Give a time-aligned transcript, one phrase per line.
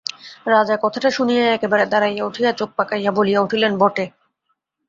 [0.45, 4.05] রাজা কথাটা শুনিয়াই একেবারে দাঁড়াইয়া উঠিয়া চোখ পাকাইয়া বলিয়া উঠিলেন, বটে।